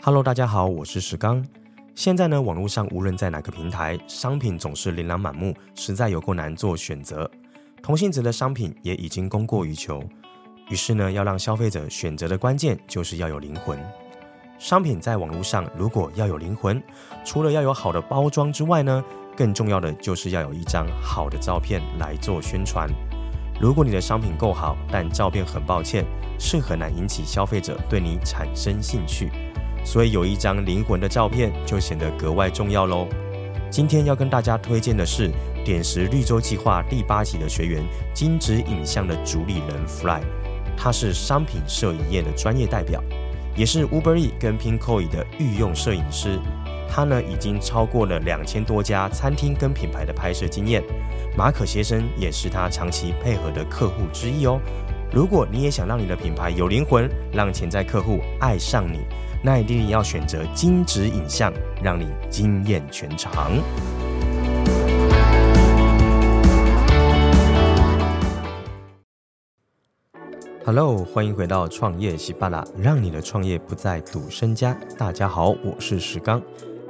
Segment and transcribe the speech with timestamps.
[0.00, 1.44] Hello，大家好，我是石刚。
[1.96, 7.28] 现在呢，网络上无论在哪个平台，商品总是琳琅满目，实在有够难做选择。
[7.82, 10.00] 同性质的商品也已经供过于求，
[10.70, 13.76] 于是呢，要让消费者选择的关键就是要有灵魂。
[14.56, 16.80] 商品在网络上如果要有灵魂，
[17.24, 19.04] 除了要有好的包装之外呢，
[19.36, 22.88] 更重要的就是要有一张好的照片来做宣传。
[23.60, 26.04] 如果你的商品够好，但照片很抱歉，
[26.38, 29.32] 是很难引起消费者对你产生兴趣。
[29.88, 33.08] 所以有一张灵魂的照片就显得格外重要喽。
[33.70, 35.30] 今天要跟大家推荐的是
[35.64, 37.82] 点石绿洲计划第八期的学员
[38.12, 40.20] 金质影像的主理人 Fly，
[40.76, 43.02] 他是商品摄影业的专业代表，
[43.56, 46.38] 也是 Uber E 跟 Pinkoi 的御用摄影师。
[46.90, 50.84] 他呢已经超过了两千多家餐厅跟品牌的拍摄经验。
[51.34, 54.60] 马可先生也是他长期配合的客户之一哦。
[55.10, 59.00] 如果你也想让你的品牌有灵魂，让潜在客户爱上你。
[59.42, 61.50] 那一定要选择金质影像，
[61.82, 63.52] 让你惊艳全场。
[70.66, 74.76] Hello，欢迎回到创业喜巴拉，让你的创业不再赌身家。
[74.98, 76.42] 大家好，我是石刚。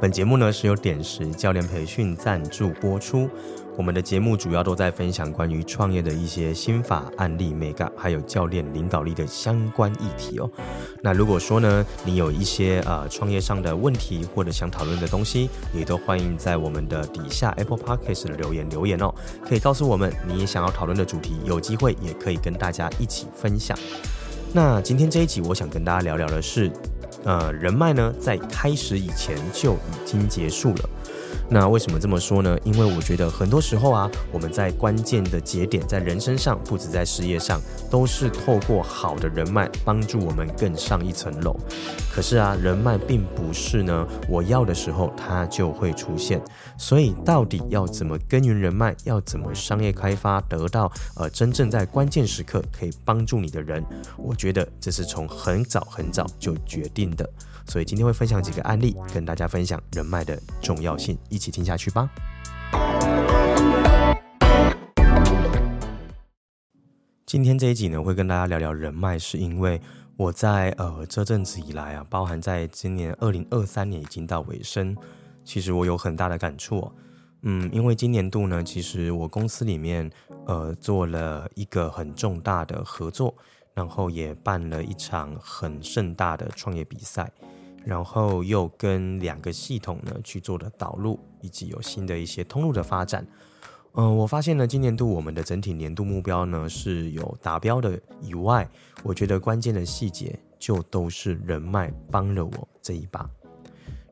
[0.00, 3.28] 本节目呢是由点石教练培训赞助播出。
[3.76, 10.48] 我们的节目主要都在分享关于创业的一些心法、案例、美感，还有教练领导力的相关议题哦。
[11.02, 19.12] 那如果说呢，你有一些呃创业上的问题或者想讨论的东西，也都欢迎在我们的底下 Apple Podcast 的留言留言哦，
[19.44, 23.76] 可以告诉我们你也想要讨论的主题，有机会也可以跟大家一起分享。
[24.52, 26.70] 那今天这一集，我想跟大家聊聊的是，
[27.24, 30.90] 呃，人脉呢在开始以前就已经结束了。
[31.50, 32.58] 那为什么这么说呢？
[32.64, 41.54] 因为我觉得很多时候啊，我们在关键的节点，在人身上，不止在事业上，都是透过好的人脉帮助我们更上一层楼。
[42.12, 46.42] 可是啊，人脉并不是呢，我要的时候它就会出现。
[46.78, 53.84] 所以到底要怎么耕耘人脉，要怎么商业开发，得到呃真正在关键时刻可以帮助你的人，
[54.16, 57.28] 我觉得这是从很早很早就决定的。
[57.66, 62.08] 所以今天会分享几个案例，跟大家分享人脉的重要性，一一起听下去吧。
[67.26, 69.78] 今天这一集呢，会跟大家聊聊人脉，是因为
[70.16, 74.96] 我在呃这阵子以来啊，包含在今年二零二三年已经到尾声，
[75.44, 76.90] 其实我有很大的感触。
[77.42, 80.10] 嗯，因为今年度呢，其实我公司里面
[80.46, 83.34] 呃做了一个很重大的合作，
[83.74, 87.30] 然后也办了一场很盛大的创业比赛。
[87.84, 93.26] 然后又跟两个系统呢去做了导入，以及有新的一些通路的发展。
[93.96, 98.68] 嗯、我发现呢，今年度我们的整体年度目标呢是有达标的以外，
[99.04, 103.28] 我觉得关键的细节就都是人脉帮了我这一把。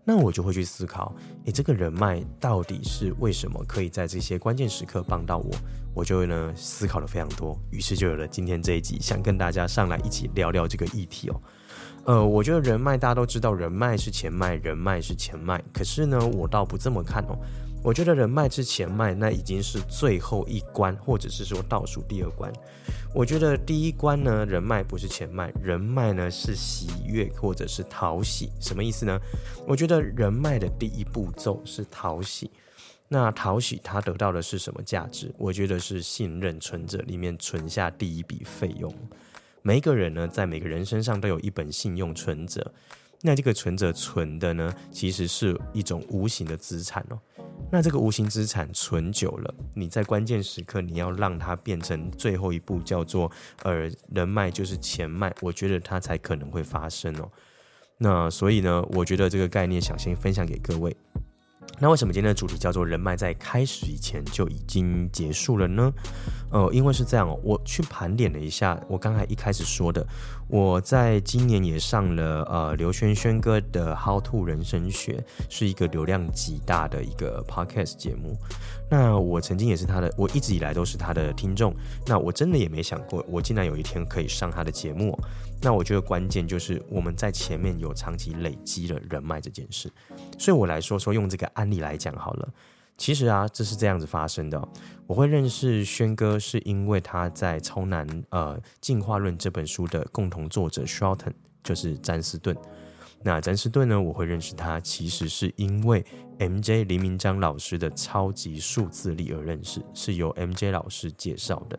[0.05, 5.51] 那我就会去思考，诶，这个人脉到底是为什么可以在这些关键时刻帮到我？
[5.95, 11.41] 我就会呢思考了非常多，于是就有了今天这一集，想跟大家上来一起聊聊这个议题哦。
[12.05, 15.63] 呃，我觉得人脉大家都知道，人脉是钱脉，人脉是钱脉。
[15.73, 17.39] 可是呢，我倒不这么看哦。
[17.85, 22.53] 我觉得人脉是钱脉，那已经是最后一关，或者是说倒数第二关。
[23.15, 28.51] 我觉得第一关呢，人脉不是钱脉，人脉呢是喜悦或者是讨喜。
[28.61, 29.19] 什么意思呢？
[29.67, 32.51] 我觉得人脉的第一步骤是讨喜。
[33.09, 35.33] 那讨喜他得到的是什么价值？
[35.37, 38.93] 我觉得是信任存折里面存下第一笔费用。
[39.63, 42.73] 每一个人呢，在每个人身上都有一本信用存折，
[43.21, 47.19] 那这个存折存的呢，其实是一种无形的资产哦。
[47.71, 53.31] 那这个无形资产存久了，你在关键时刻，你要让它变成最后一步，叫做
[53.63, 57.31] 呃人脉就是钱脉，我觉得它才可能会发生哦。
[57.99, 60.95] 那所以呢，我觉得这个概念想先分享给各位。
[61.79, 65.93] 那为什么今天的主题叫做人脉在开始以前就已经结束了呢？
[66.53, 70.07] 呃，因为是这样，我去盘点了一下，我刚才一开始说的，
[70.49, 78.37] 我在今年也上了呃刘轩轩哥的 How to 人生学，是一个流量极大的一个 podcast 节目。
[78.91, 81.75] 那我曾经也是他的，我一直以来都是他的听众。
[82.07, 85.19] 那我真的也没想过，我竟然有一天可以上他的节目。
[85.63, 89.91] 那我觉得关键就是我们在前面有长期累积了人脉这件事，
[90.39, 92.49] 所以我来说说用这个案例来讲好了。
[93.03, 94.69] 其实啊，这是这样子发生的哦。
[95.09, 101.33] 我会认识轩哥，是因为他在《超难呃进化论》这本书的共同作者 Shelton，
[101.65, 102.57] 就是詹斯顿。
[103.25, 106.05] 那詹斯顿呢，我会认识他，其实是因为
[106.39, 111.77] MJ 林明章老师的超级数字力而认识，是由 MJ 老师介绍的。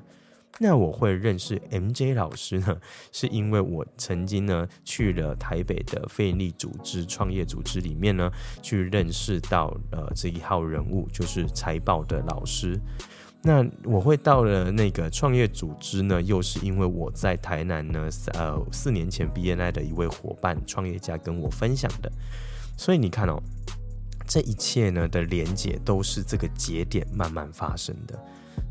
[0.59, 2.77] 那我会认识 MJ 老师呢，
[3.11, 12.79] 是因为我曾经呢去了台北的费力组织创业组织里面呢，去认识到呃这一号人物，就是财报的老师。
[13.41, 22.11] 那我会到了那个创业组织呢，又是因为我在台南呢，呃四年前 BNI 的一位伙伴创业家跟我分享的。
[22.77, 23.41] 所以你看哦，
[24.27, 28.17] 这一切呢的连结都是这个节点慢慢发生的。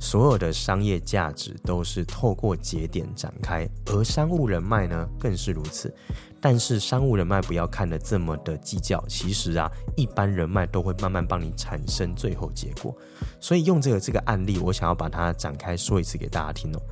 [0.02, 5.94] 所有的商业价值都是透过节点展开，而商务人脉呢更是如此。
[6.40, 12.92] 但是商务人脉不要看得这么的计较，其实啊，一般人脉都会慢慢帮你产生最后结果。
[13.38, 16.82] 所以用这个这个案例，我想要把它展开说一次给大家听哦。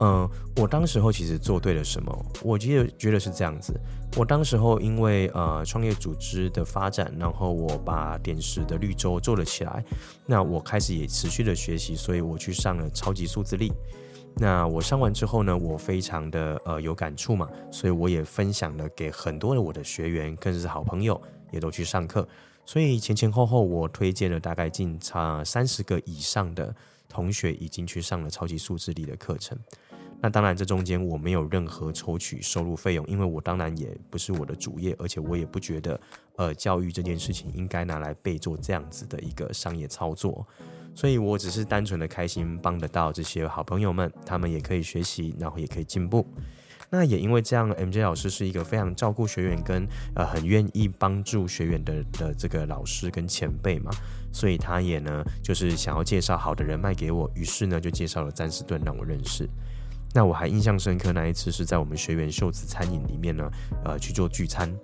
[0.00, 2.26] 嗯，我当时候其实做对了什么？
[2.42, 3.74] 我觉得觉得是这样子。
[4.16, 9.84] 我当时候因为呃创业组织的发展，然后我把点石的绿洲做了起来。
[10.24, 13.72] 那我开始也持续的学习，所以我去上了超级数字力。
[14.34, 22.26] 那我上完之后呢，我非常的呃有感触嘛，所以我也分享了给很多的我的学员，更是好朋友，也都去上课。
[22.64, 26.72] 所以前前后后我推荐了大概近差三十个以上的
[27.08, 29.58] 同学已经去上了超级数字力的课程。
[30.20, 36.00] 那当然，这中间我没有任何抽取收入费用，因为我当然也不是我的主业，而且我也不觉得，
[36.36, 40.44] 呃，教育这件事情应该拿来被做这样子的一个商业操作，
[40.92, 46.26] 所以我只是单纯的开心帮得到这些好朋友们，他们也可以学习，然后也可以进步。
[46.90, 49.86] 那也因为这样，MJ 老师是一个非常照顾学员跟
[50.16, 53.92] 呃很愿意帮助学员的的这个老师跟前辈嘛，
[54.32, 59.48] 所以他也呢就是想要介绍好的人脉给我，于是呢就介绍了詹士顿让我认识。
[60.14, 63.50] 那我还印象深刻，那一次是在我们学员秀子餐饮里面呢，
[63.84, 64.74] 呃，去做聚餐。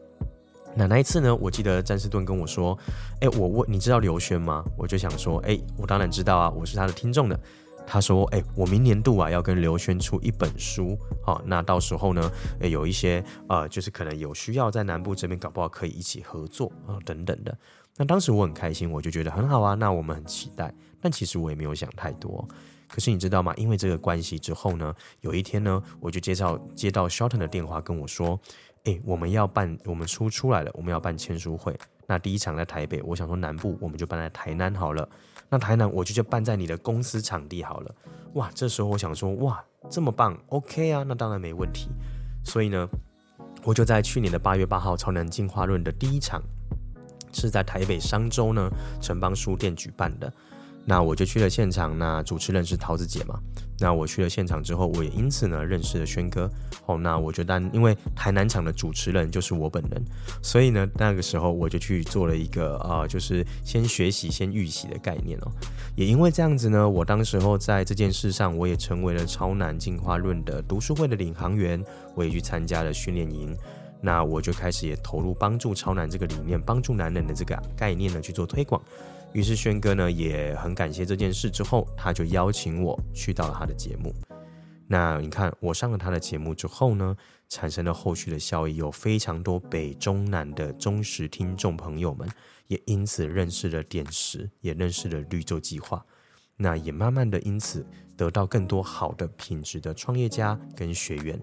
[0.76, 2.76] 那那一次呢，我记得詹士顿跟我说
[3.22, 7.38] ：“哎，我问你知道刘轩吗？”我就想说：“哎，我当然知道啊，我是他的听众的。”
[7.86, 12.30] 他说：“哎，我明年度啊要跟刘轩出一本书，好，那到时候呢，
[12.60, 17.56] 诶有一些呃，就是可能有需要在南部这边搞不好可以一起合作啊，等等的。
[17.96, 20.74] 那当时我很开心，我就觉得很好啊，那我们很期待。
[21.00, 22.46] 但其实我也没有想太多。”
[22.88, 23.52] 可是你知道吗？
[23.56, 28.38] 因为这个关系之后呢，有一天呢，我就接到接到 Shelton 的电话跟我说
[28.84, 31.76] ：“诶，我们要办，我们出出来了，我们要办签书会。
[32.06, 35.08] 那第一场在台北，我想说南部我们就办在台南好了。
[35.48, 37.94] 那台南我就就办在你的公司场地好了。
[38.34, 41.88] 哇，这时候我想说，哇，这么棒，OK 啊，那当然没问题。
[42.44, 42.86] 所以呢，
[43.62, 46.42] 我就在去年的八月八号，超男进化论的第一场
[47.32, 48.70] 是在台北商周呢
[49.00, 50.32] 城邦书店举办的。
[50.86, 53.38] 那我就去了现场，那主持人是桃子姐嘛。
[53.80, 56.48] 那我去了现场之后，我也因此呢认识了轩哥。
[56.86, 60.04] 哦，那我觉得因为台南场的主持人就是我本人，
[60.42, 65.50] 所以呢那个时候我就去做了一个啊、呃，就是先学习先预习的概念哦。
[65.96, 71.82] 也因为这样子呢，我当时候在这件事上，我也成为了超男进化论的读书会的领航员，
[72.14, 73.56] 我也去参加了训练营。
[74.04, 78.78] 那我就开始也投入帮助超男这个理念，帮助男人的这个概念呢去做推广。
[79.32, 84.14] 于是轩哥呢也很感谢这件事，之后他就邀请我去到了他的节目。
[84.86, 87.16] 那你看我上了他的节目之后呢，
[87.48, 92.28] 产生了后续的效益，有非常多北中南的忠实听众朋友们
[92.66, 96.04] 也因此认识了点石，也认识了绿洲计划。
[96.58, 97.84] 那也慢慢的因此
[98.18, 101.40] 得到更多好的品质的创业家跟学员。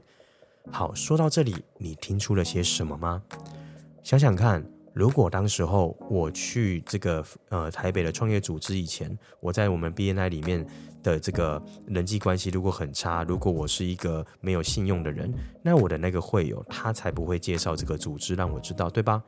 [0.69, 3.23] 好，说到这里，你听出了些什么吗？
[4.03, 4.63] 想想看。
[4.93, 10.67] 如果当时候我去这个呃台北的创业组织以前，我在我们 BNI 里面
[11.01, 15.33] 的这个人际关系如果很差，如果我是一个没有信用的人，
[15.63, 19.23] 那我的那个会友他才不会介绍这个组织让我知道，对吧？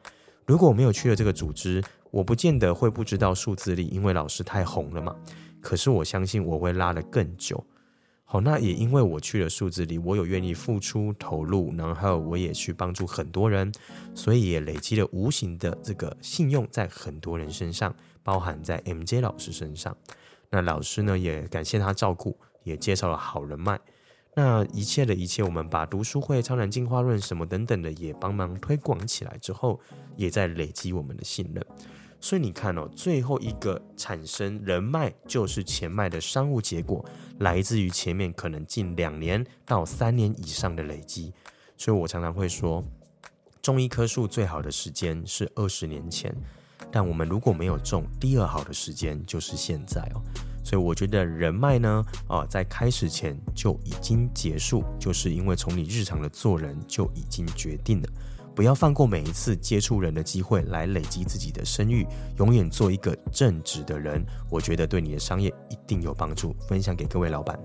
[0.46, 1.81] 如果我没有去了这个组织，
[2.12, 5.15] 我不见得会不知道数字力，因为老师太红了嘛。
[5.62, 7.65] 可是我相信我会拉得更久。
[8.33, 13.71] 好，那也因为我去了数字里，我有愿意付出投入，然后我也去帮助很多人，
[14.15, 19.95] 所以也累积了无形的这个信用在很多人身上，包含在 MJ 老师身上。
[20.49, 23.79] 那老师呢，也感谢他照顾，也介绍了好人脉。
[24.33, 29.79] 那一切的一切，我们把读书会、超然进化论什么等等的也帮忙推广起来之后，
[30.17, 31.63] 也在累积我们的信任。
[32.24, 37.03] 所以你看哦，最后一个产生人脉就是钱脉的商务结果，
[37.39, 41.34] 来自于前面可能近两年到三年以上的累积。
[41.75, 42.82] 所以我常常会说，
[43.62, 46.34] 种一棵树最好的时间是二十年前，
[46.89, 50.24] 但我们如果没有种，第二好的时间就是现在哦。
[50.63, 58.08] 所以我觉得人脉呢，啊，在开始前就已经结束，就是因为从你日常的做人就已经决定了。
[58.55, 62.05] 不要放过每一次接触人的机会来累积自己的声誉
[62.38, 66.55] 永远做一个正直的人我觉得对你的商业一定有帮助。
[66.67, 67.57] 分享给各位老板。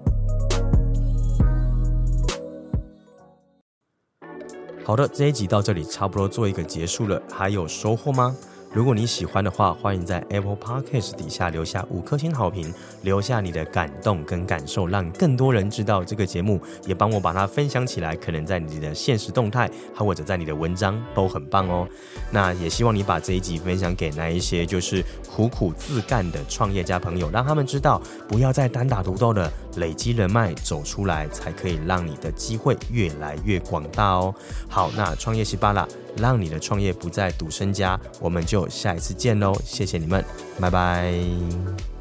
[4.84, 8.34] 好的这一集到这里差不多做一个结束了还有收获吗？
[8.70, 18.14] 如果你喜欢的话，欢迎在 Apple Podcast 底下留下五颗星好评，留下你的感动跟感受，让更多人知道这个节目，也帮我把它分享起来。
[18.14, 21.88] 可能在你的现实动态，或者在你的文章都很棒哦。
[22.30, 25.02] 那也希望你把这一集分享给那一些就是
[25.34, 34.34] 苦苦自干的创业家朋友，让他们知道，不要再单打独斗的，累积人脉走出来，才可以让你的机会越来越广大哦。
[34.68, 35.88] 好，那创业西巴啦。
[36.16, 39.54] 让你的创业不再独身家，我们就下一次见喽！
[39.64, 40.24] 谢谢你们，
[40.58, 41.97] 拜拜。